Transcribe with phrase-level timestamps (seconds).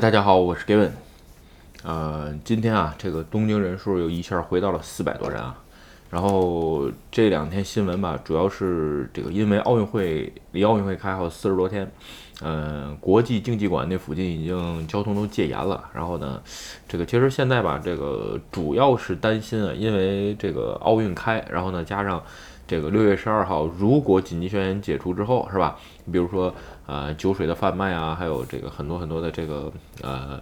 [0.00, 0.90] 大家好，我是 Given。
[1.82, 5.58] 呃，今天啊，这个东京人数又一下回到了四百多人啊。
[6.10, 11.90] 然后这两天新闻吧，主要是这个因为奥运会离奥运会开还有四十多天，
[12.42, 15.84] 嗯，国际竞技馆那附近已经交通都戒严了。
[15.92, 16.40] 然后呢，
[16.88, 22.22] 这个其实现在吧，这个主要是担心啊，因为这个奥运开，然后呢加上。
[22.68, 25.78] 这个六月十二号，如果紧急宣言解除之后，是吧？
[26.04, 26.54] 你比如说，
[26.84, 30.38] 呃，酒水的贩卖啊，还有这个很多很多的这个呃，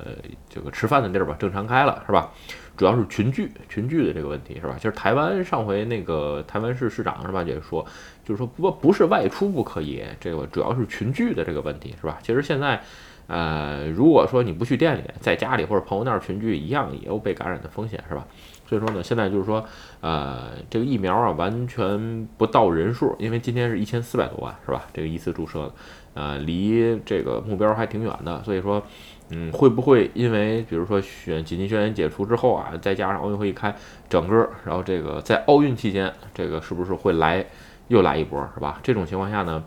[0.51, 2.33] 这个吃饭的地儿吧，正常开了，是吧？
[2.77, 4.75] 主要是群聚，群聚的这个问题，是吧？
[4.77, 7.85] 其实台湾上回那个台湾市市长是吧，也说，
[8.25, 12.19] 就是说不不是外出不可以，这个主要是群聚的这个问题，是吧？
[12.23, 12.83] 其实现在，
[13.27, 18.27] 呃，如果说你不去店里，在家里或者朋友那儿群聚，一样也有被感染的风险，是吧？
[18.69, 19.65] 所以说呢，现在就是说，
[20.01, 24.83] 呃，这个疫苗啊，完全不到人数，因为今天是一千四百多万，是吧？
[24.93, 25.73] 这个一次注射的，
[26.15, 28.43] 呃，离这个目标还挺远的。
[28.43, 28.85] 所以说，
[29.31, 33.75] 嗯，会不会因为比如说选紧急宣言解除之后啊，再加上奥运会一开，
[34.09, 37.45] 整个，然后这个在奥运期间，这个是不是会来
[37.89, 38.79] 又来一波，是吧？
[38.83, 39.65] 这种情况下呢？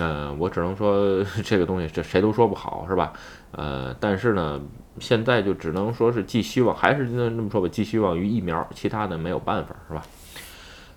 [0.00, 3.12] 嗯，我只能说 这个东西这谁都说不好，是吧？
[3.50, 4.60] 呃，但是呢，
[4.98, 10.02] 现在就只能说是寄希望，还是那那么说吧，寄希望于疫苗，其他的没有办法，是吧？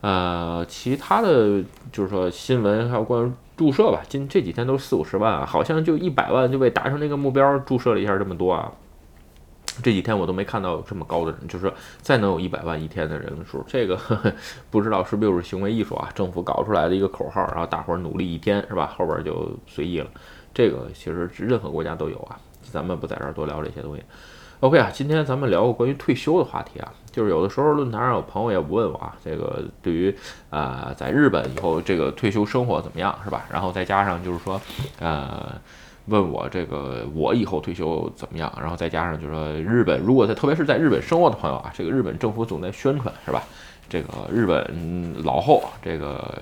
[0.01, 8.71] 呃，其他的就是说新闻还有关于注射吧，今这几天都四五十万啊，好像就一百万就被达成那个目标，注射了一下这么多啊。
[9.83, 14.31] 这几天我都没看到这么高的人，就是再能有一百万一天的人数，这个呵呵
[14.71, 16.09] 不知道是不是又是行为艺术啊？
[16.15, 18.93] 政府搞出来的一个口号，然后大伙儿努力一天是吧？
[18.97, 20.07] 后边就随意了。
[20.53, 22.39] 这个其实任何国家都有啊，
[22.71, 24.03] 咱们不在这儿多聊这些东西。
[24.61, 30.15] OK 啊，今天咱们聊个关于退休的话题啊，就是有的时候论坛上有朋友也问我啊，这个对于
[30.49, 33.45] 啊在日本以后这个退休生活怎么样是吧？
[33.51, 34.59] 然后再加上就是说
[34.99, 35.53] 呃。
[36.09, 38.49] 问我这个我以后退休怎么样？
[38.57, 43.43] 然后再加上就是说日本，如果在特别是在日本生活的朋友啊，这个日本政府总在宣传是吧？
[43.89, 46.41] 这个日本老后这个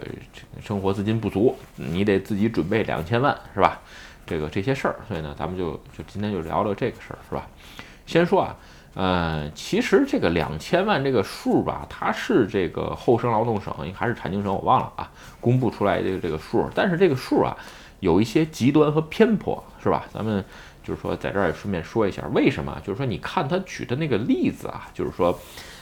[0.61, 3.81] 生活资金不足，你得自己准备两千万是吧？
[4.27, 7.47] 这个这些事儿，所以呢，咱们就就今天就聊聊这个事儿是吧？
[8.05, 8.55] 先说啊，
[8.93, 17.55] 呃，其实这个两千万这个数吧，它是这个厚生劳动省还是产经省我忘了啊，公布出来的这个数，但是这个数啊。
[18.01, 20.05] 有一些极端和偏颇，是吧？
[20.13, 20.43] 咱们
[20.83, 22.77] 就是说，在这儿也顺便说一下，为什么？
[22.83, 25.39] 就是说，你看他举的那个例子啊，就是说，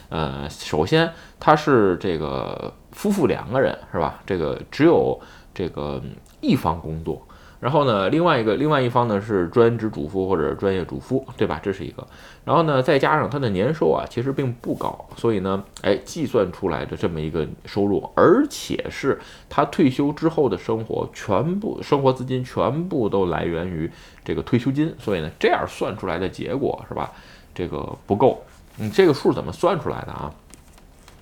[0.09, 4.21] 呃，首先他是这个夫妇两个人，是吧？
[4.25, 5.19] 这个只有
[5.53, 6.01] 这个
[6.39, 7.21] 一方工作。
[7.63, 11.61] 然后呢，另外一个另外一方呢是专职主妇或者专业主妇，对吧？
[11.63, 12.05] 这是一个。
[12.43, 23.89] 然后呢，再加上他的年收啊，其实并不高，所以呢，哎，计算出来的这么一个收入，而且是他退休之后的生活全部生活资金全部都来源于
[24.25, 27.09] 这个退休金，所以呢，这样算出来的结果是吧？
[27.55, 28.43] 这个不够。
[28.75, 30.29] 你这个数怎么算出来的啊？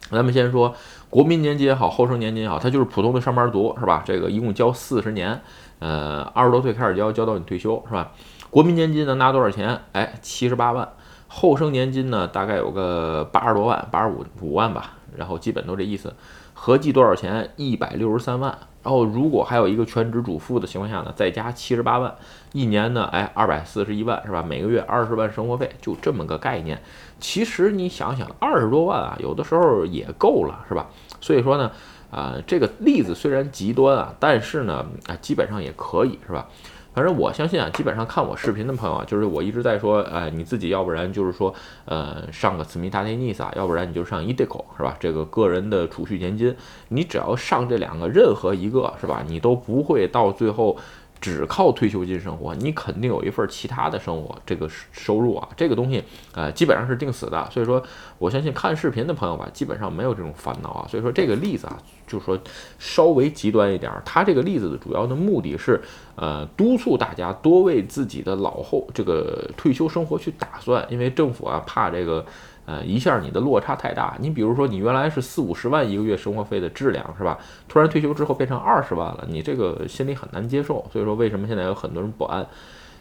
[0.10, 0.76] 咱们先说
[1.12, 4.02] 国民年金也好，后生年金也好，它就是普通的上班族是吧？
[4.06, 5.42] 这个一共交四十年。
[5.80, 8.14] 呃，二十多岁开始交，交到你退休是吧？
[8.50, 9.82] 国民年金能拿多少钱？
[9.92, 10.88] 哎，七十八万。
[11.28, 14.94] 后生年金呢，大概有个八十多万，八十五五万吧。
[15.18, 16.14] 然后基本都这意思，
[16.54, 17.52] 合计多少钱？
[17.58, 18.58] 一百六十三万。
[18.84, 22.14] 然后如果还有一个全职主妇的情况下呢，再加七十八万，
[22.54, 24.42] 一年呢，哎，二百四十一万是吧？
[24.42, 26.82] 每个月二十万生活费，就这么个概念。
[27.20, 30.90] 其实你想想，二十多万啊，有的时候也够了是吧？
[31.20, 31.72] 所以说呢。
[32.12, 36.46] 啊，这个例子虽然极端啊，但是呢，啊，基本上也可以，是吧？
[36.94, 41.54] 反正我相信啊，基本上看我视频的朋友啊，就是我一直在说，哎，你自己要不然就是说，
[41.86, 44.98] 呃，上个斯密达特尼萨，要不然你就上 Ideco，是吧？
[45.00, 46.56] 这个个人的储蓄年金，
[46.90, 49.24] 你只要上这两个任何一个，是吧？
[49.28, 50.78] 你都不会到最后。
[51.22, 57.48] 只靠退休金生活，你肯定有一份其他的生活，这个收入啊，这个东西，呃，基本上是定死的。
[57.52, 57.82] 所以说，
[58.18, 60.88] 我相信看视频的朋友吧，基本上没有这种烦恼啊。
[60.90, 61.78] 所以说，这个例子啊，
[62.08, 62.38] 就是说
[62.80, 65.80] 稍微极端一点，他这个例子的主要的目的是，
[66.16, 72.26] 呃，督促大家多为自己的老后这个退休生活去打算，因为政府啊怕这个。
[72.66, 77.38] 呃，一下你的落差太大，你比如说你原来是四五十万一个月生活费的质量是吧？
[77.68, 80.86] 突然退休之后变成二十万了，你这个心里很难接受。
[80.92, 82.46] 所以说为什么现在有很多人不安？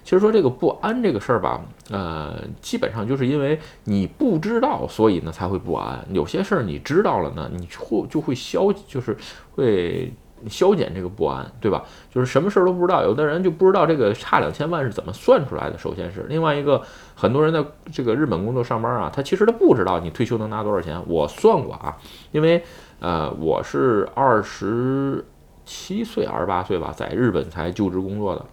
[0.03, 1.61] 其实说这个不安这个事儿吧，
[1.91, 6.05] 呃，基本上就是因为你不知道，所以呢才会不安。
[6.11, 9.17] 有些事儿你知道了呢，你会就会消，就是
[9.53, 10.13] 会。
[10.49, 11.85] 消减这个不安，对吧？
[12.11, 15.77] 就是什么事儿都不知道，有的人就不知道这个差两千万是怎么算出来的。
[15.77, 16.81] 首先是另外一个，
[17.15, 21.03] 很多人在这个日本工作上班啊，他其实他不知道你退休能拿多少钱。
[21.07, 21.97] 我算过啊，
[22.33, 22.63] 因为
[23.01, 25.25] 呃我是二十
[25.65, 28.45] 七岁、二十八岁吧，在日本才就职工作的。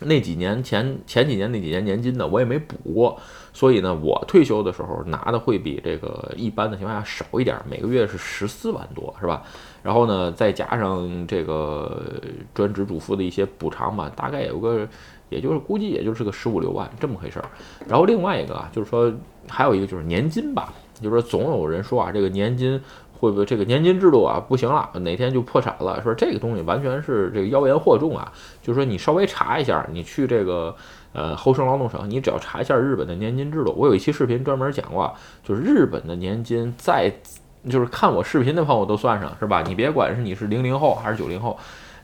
[0.00, 3.20] 那几年前前几年那几年年金呢，我也没补过，
[3.52, 9.42] 所以呢，我退休的时候拿的会比这个一般的情况下少一点，每个月是十四万多，是吧？
[9.82, 12.20] 然后呢，再加上这个
[12.54, 14.86] 专职主妇的一些补偿吧，大概有个，
[15.28, 17.48] 也就是估计也就是个十五六万这么回事儿。
[17.86, 19.12] 然后另外一个啊，就是说
[19.48, 22.80] 还有一个就是年金吧，就是说总有人说啊，这个年金。
[23.18, 26.00] 会不会这个年金制度啊不行了，哪天就破产了？
[26.02, 28.32] 说这个东西完全是这个妖言惑众啊！
[28.62, 30.74] 就是说你稍微查一下，你去这个
[31.12, 33.74] 呃厚生劳动省，你只要查一下日本的年金制度。
[33.76, 35.12] 我有一期视频专门讲过，
[35.42, 37.12] 就是日本的年金在，
[37.68, 39.62] 就是看我视频的朋友都算上是吧？
[39.66, 41.58] 你别管是你是零零后还是九零后。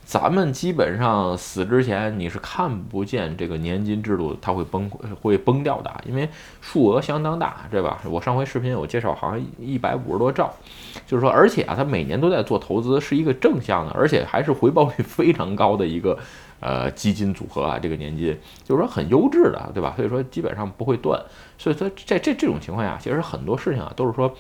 [0.05, 6.29] 咱们基本上死之前你是看不见这个年金制度它会崩会崩掉的，因为
[6.61, 7.99] 数额相当大，对吧？
[8.05, 10.53] 我上回视频我介绍好像一百五十多兆，
[11.07, 16.19] 就是说，而且啊，它每年都在做投资，是一个正向的，而且还是回报率非常高的一个
[16.61, 17.79] 呃基金组合啊。
[17.79, 19.95] 这个年金就是说很优质的，对吧？
[19.97, 21.19] 所以说基本上不会断。
[21.57, 24.35] 所以说在这这种情况下，其实很多事情啊都是说。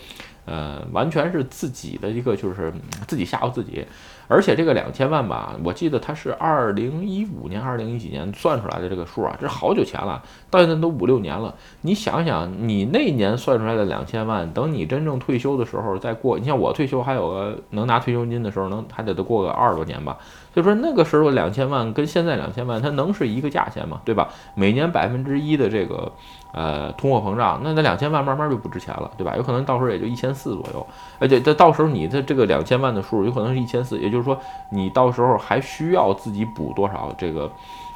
[0.46, 2.72] 呃，完全是自己的一个，就是
[3.06, 3.86] 自己吓唬自己。
[4.26, 11.54] 而且这个两千万吧，我记得它是二零一五年、二零一几年算出来的这个数啊，这好久前了，到现在都五六年了。
[11.82, 20.16] 你想想，你那年算出来的两千万，等你真正退休的时候再过，你像我退休还有个能拿退休金的时候，能还得得过个二十多年吧。
[20.54, 24.00] 所以说那个时候两千万跟现在两千万，它能是一个价钱吗？
[24.06, 24.30] 对吧？
[24.54, 26.10] 每年百分之一的这个。
[26.54, 29.34] 呃，通货膨胀，那那两千万慢慢就不值钱了，对吧？
[29.36, 30.86] 有可能到时候也就一千四左右，
[31.18, 34.38] 而且这到时候你的这个两千万的数有可能是一千四，也就是说
[34.70, 37.12] 你到时候还需要自己补多少？
[37.18, 37.50] 这个，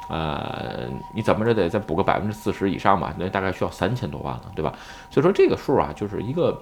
[0.09, 3.13] 呃，你怎么着得再补个百分之四十以上吧？
[3.17, 4.73] 那大概需要三千多万了，对吧？
[5.09, 6.61] 所以说这个数啊，就是一个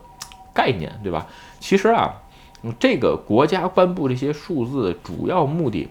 [0.53, 1.25] 概念，对吧？
[1.59, 2.13] 其实啊，
[2.77, 5.89] 这个国家颁布这些数字的主要目的。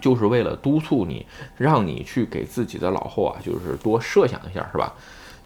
[0.00, 4.92] 就是为了督促你，让你去给自己的老后啊，就是多设想一下，是吧？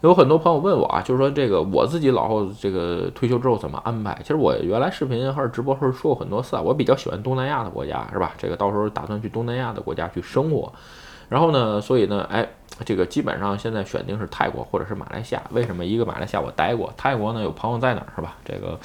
[0.01, 4.13] 有很多朋友问我啊，就是说这个我自己老后这个退休之后怎么安排？
[4.21, 8.33] 其实我原来视频或者直播时候说过很多次啊，我比较喜欢东南亚的国家，是吧？
[8.37, 10.73] 这个到时候打算去东南亚的国家去生活，
[11.29, 12.45] 然后呢，所以呢，哎，
[12.83, 15.43] 这个基本上现在选定是泰国或者是马来西亚。
[15.51, 15.85] 为什么？
[15.85, 18.35] 一个马来西亚我待过，泰国呢有朋友在哪儿，是吧？
[18.43, 18.77] 这个，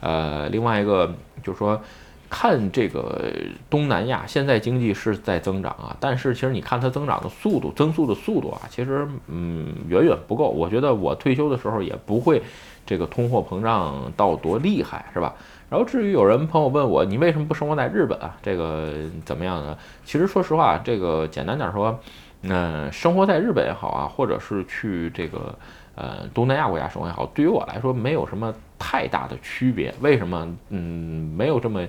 [0.00, 1.10] 呃，另外一个
[1.42, 1.80] 就是说。
[2.28, 3.30] 看这个
[3.70, 10.48] 东南亚现在经济是在增长啊，但是其实你看它增长的速度、增速的速度啊，其实嗯远远不够。
[10.48, 12.42] 我觉得我退休的时候也不会
[12.84, 15.34] 这个通货膨胀到多厉害，是吧？
[15.68, 18.36] 然后至于有人朋友问我，你为什么不生活在日本啊？
[18.42, 18.92] 这个
[19.24, 19.76] 怎么样呢？
[20.04, 21.98] 其实说实话，这个简单点说，
[22.42, 25.54] 嗯，生活在日本也好啊，或者是去这个。
[25.98, 29.94] 呃，东南亚国家生活也好，对于我来说没有什么太大的区别。
[30.02, 30.46] 为什么？
[30.68, 31.80] 嗯，没有这么，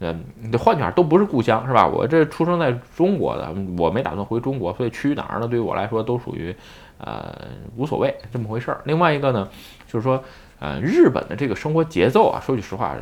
[0.00, 1.86] 呃，你换句话都不是故乡，是吧？
[1.86, 5.46] 我这出生在中国的，我没打算回中国，所以去哪儿呢？
[5.46, 6.52] 对于我来说都属于，
[6.98, 7.32] 呃，
[7.76, 8.80] 无所谓这么回事儿。
[8.82, 9.48] 另外一个呢，
[9.86, 10.20] 就是说。
[10.62, 12.96] 呃，日本的这个生活节奏啊，说句实话，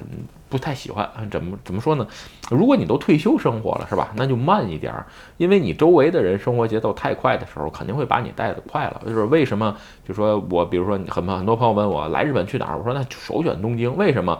[0.48, 1.06] 不太喜欢。
[1.30, 2.06] 怎么怎么说呢？
[2.50, 4.14] 如果你都退休生活了，是吧？
[4.16, 5.04] 那就慢一点儿，
[5.36, 9.02] 因为你周围的人生活节奏太快的时候，肯定会把你带得快了。
[9.06, 9.76] 就是为什么？
[10.08, 13.94] 就说我，比如说很很多朋友问我来日本去哪儿，我说那首选东京。
[13.94, 14.38] 为什么？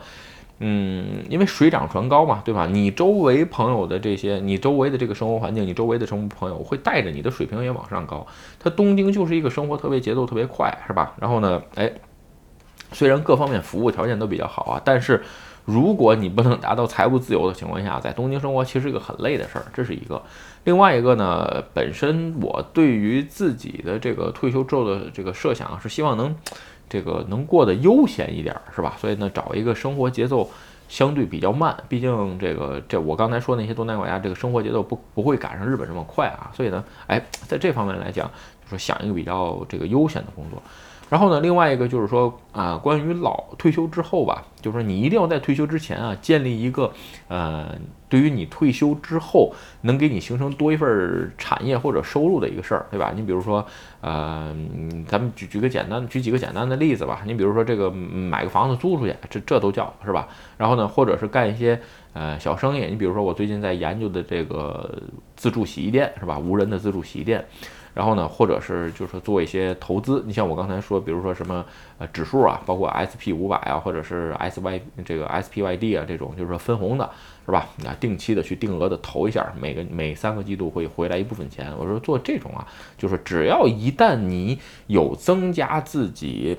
[0.60, 2.66] 嗯，因为水涨船高嘛，对吧？
[2.66, 8.26] 你周围朋友的这些，你周围的这个生活环境，你周围的生活朋友会带着你的水平也往上高。
[8.58, 11.12] 它东京就是一个生活特别节奏特别快，是吧？
[11.20, 11.92] 然后呢，哎。
[12.92, 15.22] 虽然各方面服务条件都比较好啊，但是
[15.64, 20.20] 如果你不能达到财务自由的情况下，在东京生活其实是一个很累的事儿，这是一个。
[20.64, 26.34] 另外一个呢，本身我对于自己的这个退休之后的这个设想是希望能
[26.88, 28.94] 这个能过得悠闲一点，是吧？
[28.98, 30.50] 所以呢，找一个生活节奏
[30.88, 38.28] 相对比较慢，毕竟这个这我刚才说那些东南亚国家这个生活节奏不不会赶上日本这么快啊，所以呢，哎，在这方面来讲，
[38.64, 40.60] 就说想一个比较这个悠闲的工作。
[41.10, 46.92] 然后呢，另外一个就是说啊，关于老退休之后吧，就是说你一定要在退休之前啊，建立一个
[47.26, 47.74] 呃，
[48.08, 53.12] 对于你退休之后能给你形成多一份产业或者收入的一个事儿，对吧？
[53.14, 53.66] 你比如说，
[54.00, 54.54] 呃，
[55.08, 57.22] 咱们举举个简单举几个简单的例子吧。
[57.26, 60.28] 你比如说这个买个房子租出去，这这都叫是吧？
[60.56, 61.80] 然后呢，或者是干一些
[62.12, 62.86] 呃小生意。
[62.86, 64.88] 你比如说我最近在研究的这个
[65.34, 66.38] 自助洗衣店，是吧？
[66.38, 67.44] 无人的自助洗衣店。
[67.94, 71.64] 然后呢，或者是就是做一些投资，你像我刚才说，比如说什么
[71.98, 77.10] 呃指数啊，包括 S P 五百啊，或者是 S Y 这个 S P Y D 啊这种，就是说分红的，
[77.44, 77.68] 是吧？
[77.84, 81.72] 啊，定期的去定额的投一下，每个每三个季度会回来一部分钱。
[81.78, 82.66] 我说做这种啊，
[82.96, 86.56] 就是只要一旦你有增加自己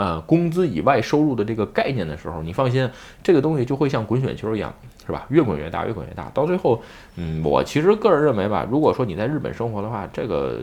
[0.00, 2.88] 呃工资以外收入的这个概念的时候，你放心，
[3.22, 4.72] 这个东西就会像滚雪球一样，
[5.04, 5.26] 是吧？
[5.28, 6.80] 越滚越大，越滚越大，到最后，
[7.16, 10.58] 嗯，我其实个人认为吧，如果说你在日本生活的话，这个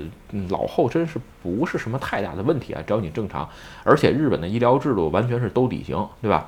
[0.49, 3.47] 老后真是不是什么太大的问题啊，只要你正常，
[3.83, 6.47] 而且日本的医疗制度完全是兜底型，对吧？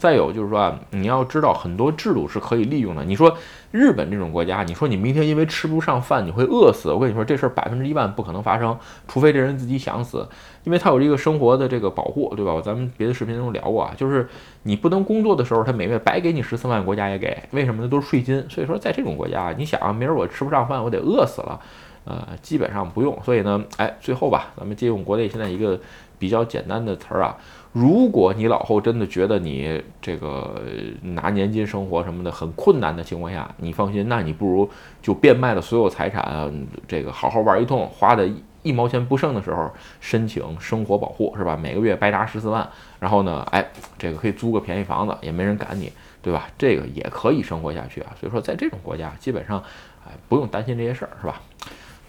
[0.00, 3.04] 再有就是说啊，你要知道很多制度是可以利用的。
[3.04, 3.36] 你说
[3.70, 8.74] 日本这种国家，你说你明天因为吃不上饭你会饿死，我跟你说这事儿百分之一万不可能发生，
[9.06, 10.26] 除非这人自己想死，
[10.64, 12.58] 因为他有这个生活的这个保护，对吧？
[12.64, 14.26] 咱们别的视频中聊过啊，就是
[14.62, 17.88] 你不能工作的时候，他每月白给你十四万，国家也给，为什么呢？
[17.88, 18.42] 都是税金。
[18.48, 21.60] 所以说在这种国家，你想明儿我吃不上饭，我得饿死了，
[22.04, 23.18] 呃，基本上不用。
[23.22, 25.78] 所以呢，哎，最后吧，咱们借用国内现在一个
[26.18, 27.36] 比较简单的词儿啊。
[27.72, 30.60] 如果你老后真的觉得你这个
[31.02, 34.68] 拿年金生活什么的很困难的情况下，你放心，那你不如
[35.00, 36.52] 就变卖了所有财产，
[36.88, 38.28] 这个好好玩一通，花的
[38.62, 41.56] 一毛钱不剩的时候申请生活保护，是吧？
[41.56, 43.64] 每个月白拿十四万，然后呢，哎，
[43.96, 46.48] 这个可以租个便宜房子，也没人赶你，对吧？
[46.58, 48.12] 这个也可以生活下去啊。
[48.18, 49.62] 所以说，在这种国家，基本上，
[50.04, 51.40] 哎，不用担心这些事儿，是吧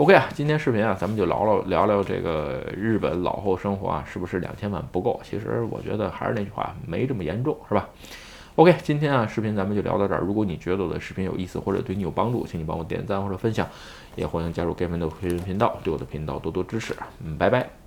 [0.02, 5.22] ？OK 啊，今天视频啊，咱们就聊聊聊聊这个日本老后生活啊，是不是两千万不够？
[5.24, 7.88] 其实我觉得还是那句话，没这么严重，是吧
[8.56, 10.22] ？OK，今天啊，视频咱们就聊到这儿。
[10.22, 13.68] 如果你觉得我的视频有意思或者对你有帮助，请你帮我点赞或者分享，
[14.16, 16.96] 也欢迎加入 Game 的会员频道，对我的频道多多支持。
[17.24, 17.81] 嗯，拜拜。